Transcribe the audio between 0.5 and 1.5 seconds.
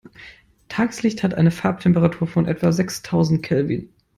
Tageslicht hat